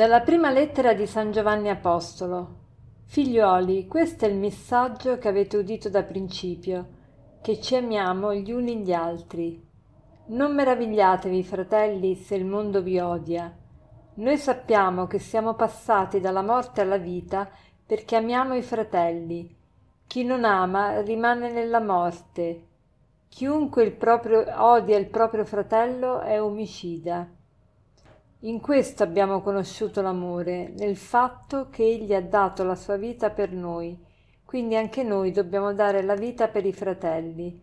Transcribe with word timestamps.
Dalla 0.00 0.22
prima 0.22 0.50
lettera 0.50 0.94
di 0.94 1.06
San 1.06 1.30
Giovanni 1.30 1.68
Apostolo. 1.68 2.54
Figliuoli, 3.04 3.86
questo 3.86 4.24
è 4.24 4.28
il 4.28 4.38
messaggio 4.38 5.18
che 5.18 5.28
avete 5.28 5.58
udito 5.58 5.90
da 5.90 6.02
principio, 6.04 6.88
che 7.42 7.60
ci 7.60 7.76
amiamo 7.76 8.32
gli 8.32 8.50
uni 8.50 8.78
gli 8.78 8.94
altri. 8.94 9.62
Non 10.28 10.54
meravigliatevi, 10.54 11.44
fratelli, 11.44 12.14
se 12.14 12.34
il 12.34 12.46
mondo 12.46 12.80
vi 12.80 12.98
odia. 12.98 13.54
Noi 14.14 14.38
sappiamo 14.38 15.06
che 15.06 15.18
siamo 15.18 15.52
passati 15.52 16.18
dalla 16.18 16.40
morte 16.40 16.80
alla 16.80 16.96
vita 16.96 17.46
perché 17.84 18.16
amiamo 18.16 18.54
i 18.54 18.62
fratelli. 18.62 19.54
Chi 20.06 20.24
non 20.24 20.46
ama 20.46 21.02
rimane 21.02 21.52
nella 21.52 21.80
morte. 21.80 22.68
Chiunque 23.28 23.82
il 23.82 23.92
proprio, 23.92 24.46
odia 24.64 24.96
il 24.96 25.10
proprio 25.10 25.44
fratello 25.44 26.20
è 26.20 26.40
omicida. 26.40 27.28
In 28.44 28.60
questo 28.60 29.02
abbiamo 29.02 29.42
conosciuto 29.42 30.00
l'amore, 30.00 30.72
nel 30.78 30.96
fatto 30.96 31.68
che 31.68 31.82
Egli 31.84 32.14
ha 32.14 32.22
dato 32.22 32.64
la 32.64 32.74
sua 32.74 32.96
vita 32.96 33.28
per 33.28 33.52
noi, 33.52 34.02
quindi 34.46 34.76
anche 34.76 35.02
noi 35.02 35.30
dobbiamo 35.30 35.74
dare 35.74 36.02
la 36.02 36.14
vita 36.14 36.48
per 36.48 36.64
i 36.64 36.72
fratelli. 36.72 37.62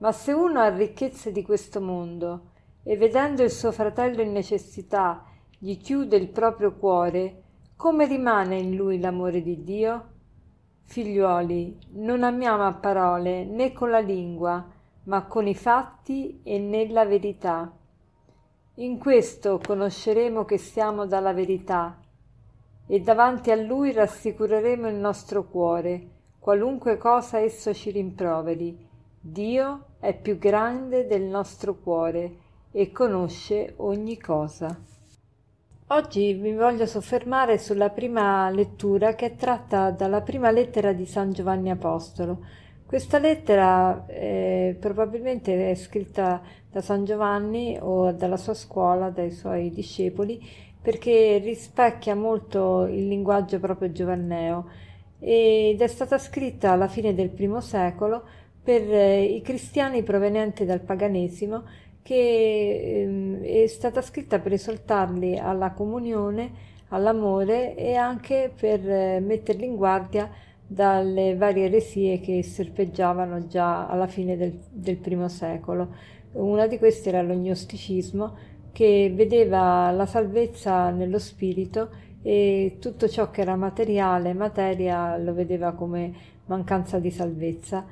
Ma 0.00 0.12
se 0.12 0.32
uno 0.32 0.60
ha 0.60 0.68
ricchezze 0.68 1.32
di 1.32 1.42
questo 1.42 1.80
mondo 1.80 2.50
e 2.82 2.98
vedendo 2.98 3.42
il 3.42 3.50
suo 3.50 3.72
fratello 3.72 4.20
in 4.20 4.32
necessità 4.32 5.24
gli 5.58 5.78
chiude 5.78 6.16
il 6.18 6.28
proprio 6.28 6.74
cuore, 6.74 7.44
come 7.74 8.06
rimane 8.06 8.58
in 8.58 8.76
lui 8.76 9.00
l'amore 9.00 9.40
di 9.40 9.64
Dio? 9.64 10.08
Figliuoli, 10.82 11.78
non 11.92 12.22
amiamo 12.22 12.66
a 12.66 12.74
parole 12.74 13.46
né 13.46 13.72
con 13.72 13.88
la 13.88 14.00
lingua, 14.00 14.62
ma 15.04 15.24
con 15.24 15.46
i 15.46 15.54
fatti 15.54 16.42
e 16.44 16.58
nella 16.58 17.06
verità. 17.06 17.77
In 18.80 18.98
questo 18.98 19.58
conosceremo 19.58 20.44
che 20.44 20.56
siamo 20.56 21.04
dalla 21.04 21.32
verità 21.32 21.98
e 22.86 23.00
davanti 23.00 23.50
a 23.50 23.56
Lui 23.56 23.90
rassicureremo 23.90 24.88
il 24.88 24.94
nostro 24.94 25.48
cuore, 25.48 26.10
qualunque 26.38 26.96
cosa 26.96 27.40
esso 27.40 27.74
ci 27.74 27.90
rimproveri. 27.90 28.86
Dio 29.18 29.86
è 29.98 30.16
più 30.16 30.38
grande 30.38 31.08
del 31.08 31.22
nostro 31.22 31.74
cuore 31.74 32.36
e 32.70 32.92
conosce 32.92 33.74
ogni 33.78 34.16
cosa. 34.16 34.78
Oggi 35.88 36.34
mi 36.34 36.54
voglio 36.54 36.86
soffermare 36.86 37.58
sulla 37.58 37.90
prima 37.90 38.48
lettura 38.50 39.16
che 39.16 39.26
è 39.26 39.34
tratta 39.34 39.90
dalla 39.90 40.20
prima 40.20 40.52
lettera 40.52 40.92
di 40.92 41.04
San 41.04 41.32
Giovanni 41.32 41.70
Apostolo. 41.70 42.44
Questa 42.88 43.18
lettera 43.18 44.06
eh, 44.06 44.74
probabilmente 44.80 45.72
è 45.72 45.74
scritta 45.74 46.40
da 46.72 46.80
San 46.80 47.04
Giovanni 47.04 47.76
o 47.78 48.12
dalla 48.12 48.38
sua 48.38 48.54
scuola, 48.54 49.10
dai 49.10 49.30
suoi 49.30 49.68
discepoli, 49.68 50.40
perché 50.80 51.36
rispecchia 51.36 52.14
molto 52.14 52.86
il 52.86 53.06
linguaggio 53.06 53.60
proprio 53.60 53.92
giovanneo. 53.92 54.70
Ed 55.18 55.82
è 55.82 55.86
stata 55.86 56.16
scritta 56.16 56.70
alla 56.72 56.88
fine 56.88 57.12
del 57.12 57.28
primo 57.28 57.60
secolo 57.60 58.22
per 58.62 58.80
eh, 58.90 59.22
i 59.22 59.42
cristiani 59.42 60.02
provenienti 60.02 60.64
dal 60.64 60.80
paganesimo 60.80 61.64
che 62.00 62.14
eh, 63.42 63.64
è 63.64 63.66
stata 63.66 64.00
scritta 64.00 64.38
per 64.38 64.54
esortarli 64.54 65.36
alla 65.36 65.72
comunione, 65.72 66.50
all'amore 66.88 67.74
e 67.74 67.96
anche 67.96 68.50
per 68.58 68.80
eh, 68.88 69.20
metterli 69.20 69.66
in 69.66 69.76
guardia 69.76 70.46
dalle 70.70 71.34
varie 71.34 71.64
eresie 71.64 72.20
che 72.20 72.42
serpeggiavano 72.42 73.46
già 73.46 73.88
alla 73.88 74.06
fine 74.06 74.36
del, 74.36 74.58
del 74.70 74.98
primo 74.98 75.28
secolo. 75.28 75.94
Una 76.32 76.66
di 76.66 76.76
queste 76.76 77.08
era 77.08 77.22
l'ognosticismo 77.22 78.36
che 78.70 79.10
vedeva 79.14 79.90
la 79.90 80.04
salvezza 80.04 80.90
nello 80.90 81.18
spirito 81.18 81.88
e 82.22 82.76
tutto 82.80 83.08
ciò 83.08 83.30
che 83.30 83.40
era 83.40 83.56
materiale, 83.56 84.34
materia, 84.34 85.16
lo 85.16 85.32
vedeva 85.32 85.72
come 85.72 86.12
mancanza 86.44 86.98
di 86.98 87.10
salvezza. 87.10 87.86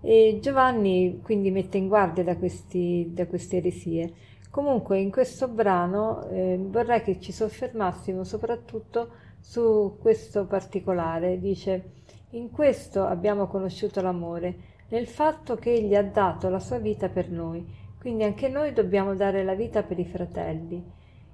E 0.00 0.38
Giovanni 0.40 1.20
quindi 1.22 1.50
mette 1.50 1.76
in 1.76 1.86
guardia 1.86 2.24
da, 2.24 2.36
questi, 2.38 3.10
da 3.12 3.26
queste 3.26 3.58
eresie. 3.58 4.12
Comunque 4.50 4.98
in 4.98 5.10
questo 5.10 5.48
brano 5.48 6.26
eh, 6.30 6.58
vorrei 6.60 7.02
che 7.02 7.20
ci 7.20 7.30
soffermassimo 7.30 8.24
soprattutto 8.24 9.10
su 9.38 9.96
questo 10.00 10.46
particolare. 10.46 11.38
Dice 11.38 12.00
in 12.34 12.50
questo 12.50 13.04
abbiamo 13.04 13.46
conosciuto 13.46 14.00
l'amore, 14.00 14.70
nel 14.88 15.06
fatto 15.06 15.56
che 15.56 15.72
Egli 15.72 15.94
ha 15.94 16.02
dato 16.02 16.48
la 16.48 16.58
sua 16.58 16.78
vita 16.78 17.08
per 17.08 17.30
noi, 17.30 17.66
quindi 17.98 18.24
anche 18.24 18.48
noi 18.48 18.72
dobbiamo 18.72 19.14
dare 19.14 19.44
la 19.44 19.54
vita 19.54 19.82
per 19.82 19.98
i 19.98 20.04
fratelli. 20.04 20.82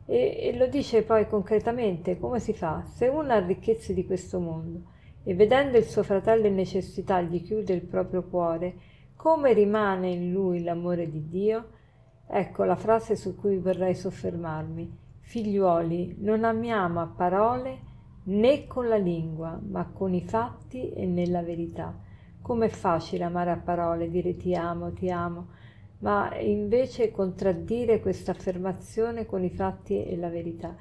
E, 0.07 0.39
e 0.41 0.57
lo 0.57 0.67
dice 0.67 1.03
poi 1.03 1.29
concretamente 1.29 2.19
come 2.19 2.41
si 2.41 2.53
fa? 2.53 2.85
Se 2.85 3.07
uno 3.07 3.33
ha 3.33 3.39
ricchezze 3.39 3.95
di 3.95 4.07
questo 4.07 4.41
mondo 4.41 4.83
e 5.23 5.35
vedendo 5.35 5.77
il 5.77 5.85
suo 5.85 6.03
fratello 6.03 6.47
in 6.47 6.55
necessità 6.55 7.21
gli 7.21 7.43
chiude 7.43 7.75
il 7.75 7.83
proprio 7.83 8.25
cuore, 8.25 8.75
come 9.15 9.53
rimane 9.53 10.09
in 10.11 10.33
lui 10.33 10.63
l'amore 10.63 11.09
di 11.11 11.29
Dio? 11.29 11.69
Ecco 12.27 12.65
la 12.65 12.77
frase 12.77 13.15
su 13.15 13.37
cui 13.37 13.59
vorrei 13.59 13.95
soffermarmi. 13.95 15.07
Figliuoli, 15.21 16.17
non 16.21 16.45
amiamo 16.45 17.01
a 17.01 17.07
parole 17.07 17.88
né 18.29 18.67
con 18.67 18.89
la 18.89 18.97
lingua, 18.97 19.59
ma 19.63 19.87
con 19.87 20.13
i 20.13 20.23
fatti 20.23 20.91
e 20.93 21.07
nella 21.07 21.43
verità. 21.43 21.95
Com'è 22.41 22.69
facile 22.69 23.25
amare 23.25 23.51
a 23.51 23.57
parole, 23.57 24.11
dire 24.11 24.37
ti 24.37 24.55
amo, 24.55 24.93
ti 24.93 25.11
amo, 25.11 25.49
ma 26.01 26.37
invece 26.39 27.11
contraddire 27.11 28.01
questa 28.01 28.33
affermazione 28.33 29.27
con 29.27 29.45
i 29.45 29.51
fatti 29.51 30.05
e 30.05 30.17
la 30.17 30.29
verità. 30.29 30.77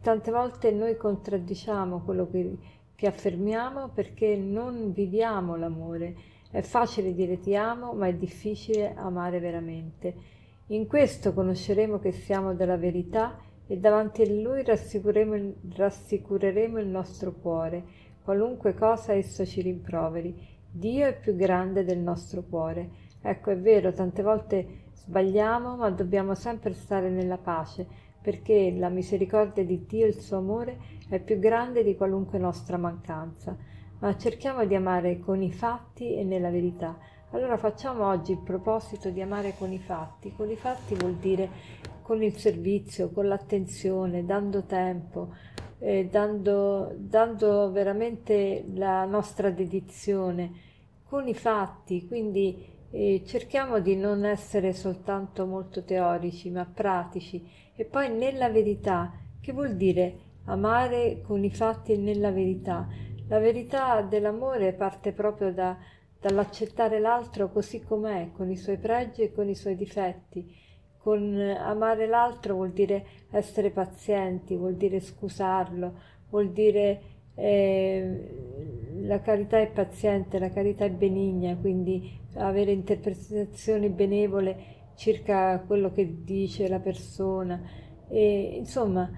Tante 0.00 0.30
volte 0.30 0.70
noi 0.70 0.96
contraddiciamo 0.96 2.02
quello 2.02 2.28
che, 2.30 2.56
che 2.94 3.06
affermiamo 3.06 3.88
perché 3.88 4.36
non 4.36 4.92
viviamo 4.92 5.56
l'amore. 5.56 6.16
È 6.50 6.60
facile 6.60 7.14
dire 7.14 7.38
ti 7.40 7.54
amo, 7.54 7.92
ma 7.92 8.06
è 8.06 8.14
difficile 8.14 8.94
amare 8.94 9.38
veramente. 9.38 10.14
In 10.68 10.86
questo 10.86 11.32
conosceremo 11.32 11.98
che 11.98 12.12
siamo 12.12 12.54
della 12.54 12.76
verità 12.76 13.38
e 13.70 13.76
davanti 13.76 14.22
a 14.22 14.32
Lui 14.32 14.64
rassicureremo, 14.64 15.52
rassicureremo 15.76 16.78
il 16.78 16.86
nostro 16.86 17.32
cuore, 17.32 17.84
qualunque 18.24 18.74
cosa 18.74 19.12
esso 19.12 19.44
ci 19.44 19.60
rimproveri. 19.60 20.34
Dio 20.70 21.06
è 21.06 21.18
più 21.18 21.36
grande 21.36 21.84
del 21.84 21.98
nostro 21.98 22.42
cuore. 22.42 22.88
Ecco, 23.20 23.50
è 23.50 23.58
vero, 23.58 23.92
tante 23.92 24.22
volte 24.22 24.86
sbagliamo, 24.94 25.76
ma 25.76 25.90
dobbiamo 25.90 26.34
sempre 26.34 26.72
stare 26.72 27.10
nella 27.10 27.36
pace, 27.36 27.86
perché 28.22 28.74
la 28.76 28.88
misericordia 28.88 29.64
di 29.64 29.84
Dio 29.86 30.06
e 30.06 30.08
il 30.08 30.20
suo 30.20 30.38
amore 30.38 30.78
è 31.10 31.20
più 31.20 31.38
grande 31.38 31.84
di 31.84 31.94
qualunque 31.94 32.38
nostra 32.38 32.78
mancanza. 32.78 33.56
Ma 34.00 34.16
cerchiamo 34.16 34.64
di 34.64 34.74
amare 34.74 35.18
con 35.18 35.42
i 35.42 35.52
fatti 35.52 36.14
e 36.14 36.24
nella 36.24 36.50
verità. 36.50 36.96
Allora 37.32 37.58
facciamo 37.58 38.06
oggi 38.06 38.32
il 38.32 38.38
proposito 38.38 39.10
di 39.10 39.20
amare 39.20 39.54
con 39.58 39.70
i 39.72 39.78
fatti. 39.78 40.32
Con 40.34 40.48
i 40.50 40.56
fatti 40.56 40.94
vuol 40.94 41.16
dire 41.16 41.48
con 42.08 42.22
il 42.22 42.38
servizio, 42.38 43.10
con 43.10 43.28
l'attenzione, 43.28 44.24
dando 44.24 44.62
tempo, 44.62 45.34
eh, 45.78 46.08
dando, 46.10 46.94
dando 46.96 47.70
veramente 47.70 48.64
la 48.72 49.04
nostra 49.04 49.50
dedizione, 49.50 50.50
con 51.04 51.28
i 51.28 51.34
fatti, 51.34 52.06
quindi 52.06 52.64
eh, 52.92 53.22
cerchiamo 53.26 53.80
di 53.80 53.94
non 53.94 54.24
essere 54.24 54.72
soltanto 54.72 55.44
molto 55.44 55.84
teorici, 55.84 56.48
ma 56.48 56.64
pratici. 56.64 57.46
E 57.76 57.84
poi 57.84 58.10
nella 58.10 58.48
verità, 58.48 59.12
che 59.38 59.52
vuol 59.52 59.76
dire 59.76 60.14
amare 60.44 61.20
con 61.20 61.44
i 61.44 61.50
fatti 61.50 61.92
e 61.92 61.98
nella 61.98 62.30
verità. 62.30 62.88
La 63.28 63.38
verità 63.38 64.00
dell'amore 64.00 64.72
parte 64.72 65.12
proprio 65.12 65.52
da, 65.52 65.76
dall'accettare 66.18 67.00
l'altro 67.00 67.52
così 67.52 67.82
com'è, 67.82 68.30
con 68.32 68.50
i 68.50 68.56
suoi 68.56 68.78
pregi 68.78 69.20
e 69.20 69.32
con 69.34 69.46
i 69.50 69.54
suoi 69.54 69.76
difetti 69.76 70.64
con 71.08 71.38
amare 71.40 72.06
l'altro 72.06 72.56
vuol 72.56 72.72
dire 72.72 73.02
essere 73.30 73.70
pazienti, 73.70 74.56
vuol 74.56 74.74
dire 74.74 75.00
scusarlo, 75.00 75.94
vuol 76.28 76.50
dire 76.50 77.00
eh, 77.34 78.28
la 79.04 79.18
carità 79.22 79.58
è 79.58 79.70
paziente, 79.70 80.38
la 80.38 80.50
carità 80.50 80.84
è 80.84 80.90
benigna, 80.90 81.56
quindi 81.56 82.20
avere 82.34 82.72
interpretazioni 82.72 83.88
benevole 83.88 84.76
circa 84.96 85.58
quello 85.66 85.90
che 85.92 86.24
dice 86.24 86.68
la 86.68 86.78
persona. 86.78 87.58
E, 88.06 88.56
insomma, 88.58 89.10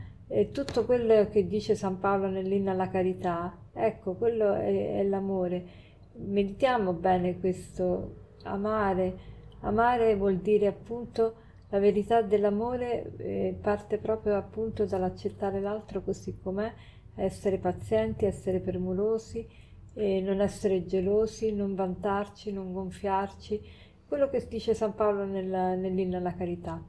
tutto 0.53 0.85
quello 0.85 1.29
che 1.29 1.49
dice 1.49 1.75
San 1.75 1.99
Paolo 1.99 2.29
nell'inno 2.29 2.71
alla 2.71 2.89
carità, 2.89 3.53
ecco, 3.73 4.15
quello 4.15 4.55
è, 4.55 4.99
è 4.99 5.03
l'amore. 5.03 5.65
Meditiamo 6.13 6.93
bene 6.93 7.41
questo, 7.41 8.15
amare. 8.45 9.29
Amare 9.63 10.15
vuol 10.15 10.37
dire 10.37 10.69
appunto 10.69 11.49
la 11.71 11.79
verità 11.79 12.23
dell'amore 12.23 13.13
eh, 13.19 13.57
parte 13.61 13.99
proprio 13.99 14.37
appunto 14.37 14.85
dall'accettare 14.85 15.61
l'altro 15.61 16.03
così 16.03 16.39
com'è, 16.39 16.73
essere 17.17 17.59
pazienti, 17.59 18.25
essere 18.27 18.61
premurosi, 18.61 19.47
eh, 19.95 20.21
non 20.21 20.41
essere 20.41 20.85
gelosi, 20.85 21.53
non 21.53 21.75
vantarci, 21.75 22.53
non 22.53 22.73
gonfiarci, 22.73 23.61
quello 24.07 24.29
che 24.29 24.47
dice 24.49 24.75
San 24.75 24.95
Paolo 24.95 25.25
nella, 25.25 25.75
nell'inno 25.75 26.17
alla 26.19 26.35
carità. 26.35 26.83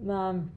Ma 0.00 0.48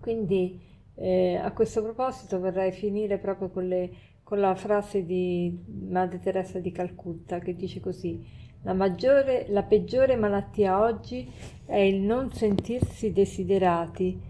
quindi 0.00 0.66
Eh, 1.00 1.36
a 1.36 1.52
questo 1.52 1.80
proposito 1.80 2.40
vorrei 2.40 2.72
finire 2.72 3.18
proprio 3.18 3.50
con, 3.50 3.68
le, 3.68 3.90
con 4.24 4.40
la 4.40 4.56
frase 4.56 5.04
di 5.04 5.56
Madre 5.88 6.18
Teresa 6.18 6.58
di 6.58 6.72
Calcutta 6.72 7.38
che 7.38 7.54
dice 7.54 7.78
così 7.78 8.20
la, 8.62 8.72
maggiore, 8.72 9.46
la 9.48 9.62
peggiore 9.62 10.16
malattia 10.16 10.80
oggi 10.80 11.30
è 11.64 11.76
il 11.76 12.00
non 12.00 12.32
sentirsi 12.32 13.12
desiderati 13.12 14.20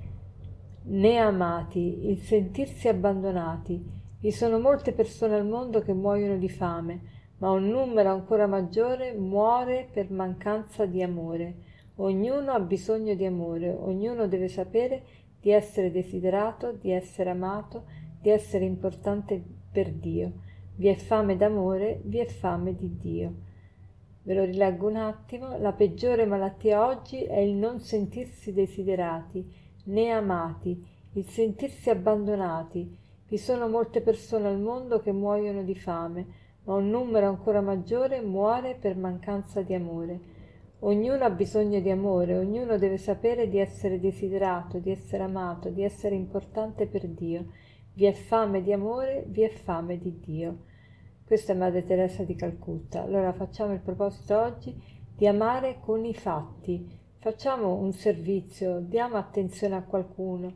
né 0.90 1.18
amati, 1.18 2.08
il 2.08 2.18
sentirsi 2.18 2.88
abbandonati. 2.88 3.96
Vi 4.20 4.30
sono 4.30 4.58
molte 4.58 4.92
persone 4.92 5.34
al 5.34 5.46
mondo 5.46 5.80
che 5.80 5.92
muoiono 5.92 6.36
di 6.36 6.48
fame, 6.48 7.00
ma 7.38 7.50
un 7.50 7.68
numero 7.68 8.10
ancora 8.10 8.46
maggiore 8.46 9.12
muore 9.12 9.88
per 9.92 10.10
mancanza 10.10 10.86
di 10.86 11.02
amore. 11.02 11.66
Ognuno 11.96 12.52
ha 12.52 12.60
bisogno 12.60 13.14
di 13.14 13.24
amore, 13.24 13.70
ognuno 13.70 14.26
deve 14.26 14.48
sapere 14.48 15.02
di 15.40 15.50
essere 15.50 15.90
desiderato, 15.90 16.72
di 16.72 16.90
essere 16.90 17.30
amato, 17.30 17.84
di 18.20 18.30
essere 18.30 18.64
importante 18.64 19.42
per 19.70 19.92
Dio. 19.92 20.32
Vi 20.74 20.88
è 20.88 20.94
fame 20.94 21.36
d'amore, 21.36 22.00
vi 22.04 22.18
è 22.18 22.26
fame 22.26 22.74
di 22.74 22.96
Dio. 22.96 23.34
Ve 24.22 24.34
lo 24.34 24.44
rileggo 24.44 24.88
un 24.88 24.96
attimo. 24.96 25.58
La 25.58 25.72
peggiore 25.72 26.26
malattia 26.26 26.86
oggi 26.86 27.24
è 27.24 27.38
il 27.38 27.54
non 27.54 27.80
sentirsi 27.80 28.52
desiderati 28.52 29.66
né 29.84 30.10
amati, 30.10 30.84
il 31.12 31.26
sentirsi 31.28 31.90
abbandonati. 31.90 32.96
Vi 33.26 33.38
sono 33.38 33.68
molte 33.68 34.00
persone 34.00 34.48
al 34.48 34.58
mondo 34.58 35.00
che 35.00 35.12
muoiono 35.12 35.62
di 35.62 35.74
fame, 35.74 36.26
ma 36.64 36.74
un 36.74 36.88
numero 36.88 37.28
ancora 37.28 37.60
maggiore 37.60 38.20
muore 38.20 38.74
per 38.74 38.96
mancanza 38.96 39.62
di 39.62 39.74
amore. 39.74 40.20
Ognuno 40.80 41.24
ha 41.24 41.30
bisogno 41.30 41.80
di 41.80 41.90
amore, 41.90 42.36
ognuno 42.36 42.78
deve 42.78 42.98
sapere 42.98 43.48
di 43.48 43.58
essere 43.58 43.98
desiderato, 43.98 44.78
di 44.78 44.90
essere 44.90 45.24
amato, 45.24 45.70
di 45.70 45.82
essere 45.82 46.14
importante 46.14 46.86
per 46.86 47.08
Dio. 47.08 47.46
Vi 47.94 48.04
è 48.04 48.12
fame 48.12 48.62
di 48.62 48.72
amore, 48.72 49.24
vi 49.26 49.42
è 49.42 49.48
fame 49.48 49.98
di 49.98 50.20
Dio. 50.20 50.58
Questa 51.28 51.52
è 51.52 51.56
Madre 51.56 51.84
Teresa 51.84 52.22
di 52.22 52.34
Calcutta. 52.34 53.02
Allora 53.02 53.34
facciamo 53.34 53.74
il 53.74 53.80
proposito 53.80 54.40
oggi 54.40 54.74
di 55.14 55.26
amare 55.26 55.76
con 55.78 56.06
i 56.06 56.14
fatti. 56.14 56.88
Facciamo 57.18 57.74
un 57.74 57.92
servizio, 57.92 58.80
diamo 58.80 59.16
attenzione 59.16 59.76
a 59.76 59.82
qualcuno, 59.82 60.54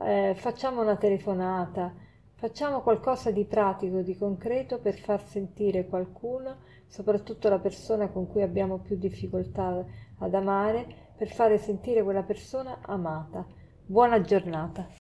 eh, 0.00 0.34
facciamo 0.34 0.82
una 0.82 0.96
telefonata, 0.96 1.94
facciamo 2.34 2.80
qualcosa 2.80 3.30
di 3.30 3.44
pratico, 3.44 4.00
di 4.00 4.16
concreto 4.16 4.80
per 4.80 4.98
far 4.98 5.22
sentire 5.24 5.86
qualcuno, 5.86 6.62
soprattutto 6.88 7.48
la 7.48 7.60
persona 7.60 8.08
con 8.08 8.26
cui 8.26 8.42
abbiamo 8.42 8.78
più 8.78 8.96
difficoltà 8.96 9.84
ad 10.18 10.34
amare, 10.34 11.12
per 11.16 11.28
fare 11.28 11.58
sentire 11.58 12.02
quella 12.02 12.24
persona 12.24 12.80
amata. 12.82 13.46
Buona 13.86 14.20
giornata. 14.20 14.97